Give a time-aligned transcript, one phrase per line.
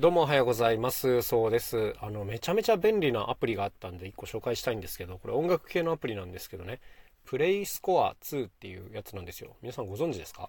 [0.00, 1.20] どうもおはようございます。
[1.20, 1.94] そうです。
[2.00, 6.80] あの、めちゃめちゃ便利なアプリがあったんで、1個紹介したいんですけど、これ音楽系のアプリなんですけどね、
[7.26, 9.56] プレイスコア2っていうやつなんですよ。
[9.60, 10.48] 皆さんご存知ですか？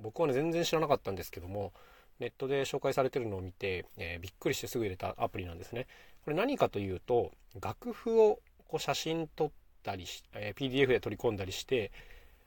[0.00, 1.72] 僕はね、全然知らなかったんですけども、
[2.20, 5.88] ネットで紹介されてるのを見て、えー、びっくりしてすぐ入れたアプリなんですね。
[6.24, 8.38] これ何かというと、楽譜を
[8.68, 9.50] こう写真撮っ
[9.82, 11.90] たりし、えー、PDF で取り込んだりして、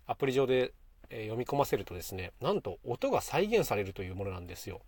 [0.08, 0.72] アプリ上で、
[1.10, 4.80] え、読み込ませるとですね、なんと音が再現されるというものなんですよ。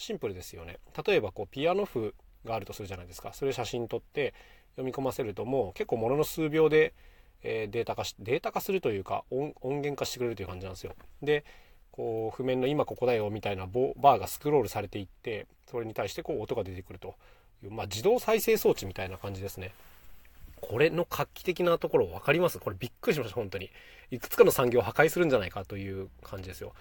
[0.00, 0.78] シンプルですよね。
[1.06, 2.14] 例えばこうピアノ譜
[2.44, 3.32] があるとするじゃないですか。
[3.34, 4.32] それ写真撮って
[4.72, 6.94] 読み込ませるともう結構ものの数秒で、
[7.42, 10.94] え、データ化し、データ化するというか音源化してくれるという感じなんですよ。
[11.22, 11.44] で、
[11.92, 17.14] こう譜面の今ここだよみたいなバーがスクロールされていって、それに対してこう音が出てくると
[17.62, 19.72] いう、まあ、自動再生装置みたいな感じですね。
[20.60, 22.58] これの画期的なところ分かります？
[22.58, 23.70] これびっくりしました、本当に。
[24.10, 26.74] いくつかの産業を破壊するんじゃないかという感じですよ。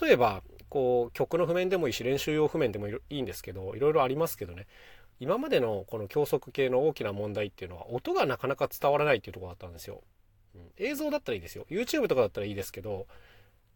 [0.00, 4.66] 例えば、こう、曲の譜面でもいいし、練習用譜面でもいいんですけど、いろいろありますけどね、
[5.20, 10.02] 今までのこの教則系の大きな問題っていうのは、音がなかなか伝わらないっていうとこだったんですよ。
[10.54, 11.66] うん、映像だったらいいですよ。
[11.70, 13.06] YouTube とかだったらいいですけど、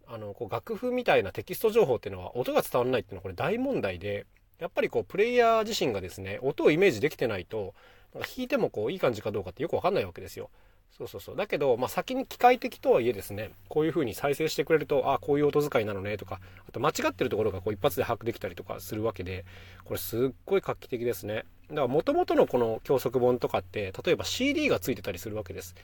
[0.06, 4.27] あの、こう楽譜みたいなテキスト情報っていうのは音が伝わらないっていうのはこれ大問題で、
[4.59, 7.75] やっぱりこう、プレイヤー自身がですね、音をイメージできてないと、
[8.14, 10.50] 弾いてもこう、いい感じかどうかってよくわかんないわけですよ。
[10.98, 11.36] そうそうそう。
[11.36, 19.44] だけど、まあ、先に機械的とはいえですね、こういう風に再生してくれると、あこういう音遣いなのねとか、あと間違ってるところがこう一発で把握できたりとかするわけで、
[19.84, 21.44] これすっごい画期的ですね。
[21.69, 25.76] だから元々のこの教則本とかって、例えば CD がついてたりするわけです。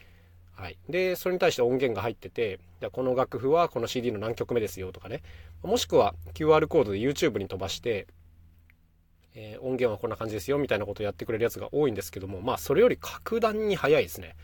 [0.56, 0.76] はい。
[0.88, 2.58] で、それに対して音源が入ってて、
[2.90, 5.22] この楽譜はこの CD の何曲目ですよとかね。
[5.62, 8.08] もしくは QR コードで YouTube に飛ばして、
[9.36, 14.34] えー、音源はこんな感じですよみたいなことをやってくれるやつが多いんですけども、まあそれより格段に早いですね。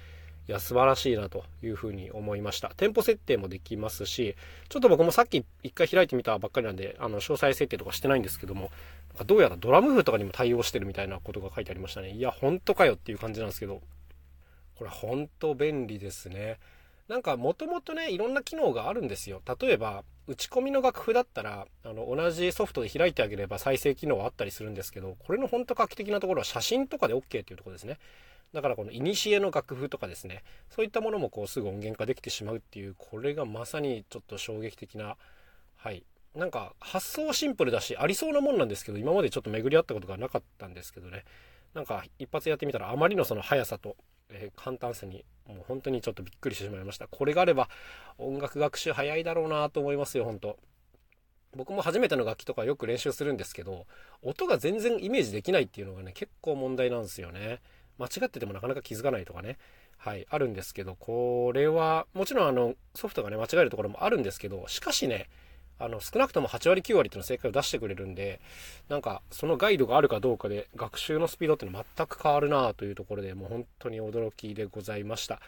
[0.51, 2.73] いや、素晴らしいなというふうに思いました。
[2.77, 4.35] 店舗設定もできますし、
[4.69, 8.73] ちょっと僕もさっき一回開いてみたばっかりなんで、あの、詳細設定とかしてないんですけども、
[9.27, 12.11] どうやらドラム譜とかにも対応してるみたいなことが書いてありましたね。
[12.11, 13.81] いや、ほんとかよっていう感じなんですけど、
[14.75, 16.59] これほんと便利ですね。
[17.07, 19.43] なんかもともとね、いろんな機能があるんですよ。
[19.61, 27.99] 例えば、打ち込みの楽譜だったら、あの、同じソフトで開いてあげれば再生機能はあったりするんですけど、これのほんと画期的なところは写真とかで OK っていうところですね。
[28.53, 35.17] だからこの古の楽譜とかですね、そういったものもこうすぐ音源化できてしまうっていう、これがまさにちょっと衝撃的な、
[35.77, 36.05] はい。
[36.35, 41.25] なんか発想はシンプルだし、ありそうなもんなんですけど、今までちょっと巡り合ったことがなかったんですけどね。
[41.75, 43.97] なんか一発やってみたらあまりのその速さと、
[44.29, 47.07] えー、簡単さにもう本当にちょっとびっくりしてしまいました。
[47.07, 47.69] これがあれば
[48.19, 50.59] 音楽学習早いだろうなと思いますよ、本当
[51.57, 53.87] 僕も初めての楽器とかよく練習するんですけど、
[54.23, 57.61] 音が全然イメージできないっていうのがね、結構問題なんですよね。
[58.01, 59.59] 間違っててもなかなか気づかないとかね、
[59.99, 65.29] はい、あるんですけど、これは、もちろんあの、ソフトがね、間違えるところもあるんですけど、しかしね、
[65.79, 68.41] あの、少なくとも8割9割っていうの正解を出してくれるんで、
[68.89, 75.41] なんか、そのガイドがあるかどうかで、学習のスピードっていうのは全く変わるなというところで、もう本当に驚きでございました。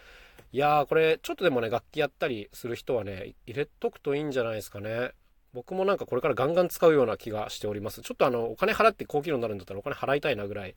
[0.52, 5.12] いやー、これ、ちょっとでもね、楽器やったりする人はね、入れとくといいんじゃないですかね。
[5.54, 8.00] 僕もなんかこれからガンガン使うような気がしております。
[8.00, 10.74] ちょっとあの、お金払って高機能になるんだったらお金払いたいなぐらい、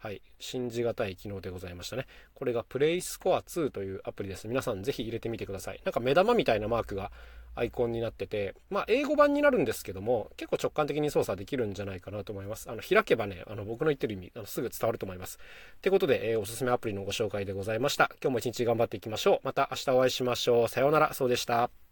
[0.00, 2.06] はい、信じがたい機能でございましたね。
[2.34, 4.48] これがプレイスコア2というアプリです。
[4.48, 5.80] 皆さんぜひ入れてみてください。
[5.84, 7.12] なんか目玉みたいなマークが
[7.54, 12.70] アイコンになってて、まあ英語版になるんですけども、結構直感的に操作できるんじゃないかなと思います。
[12.70, 15.38] あの、開けばね、あの、僕の言ってる意味、あのすぐ伝わると思います。
[15.76, 18.10] ってことで、えー、おすすめアプリのご紹介でございました。
[18.22, 19.40] 今日も一日頑張っていきましょう。
[19.42, 20.68] また明日お会いしましょう。
[20.68, 21.12] さようなら。
[21.12, 21.89] そうでした。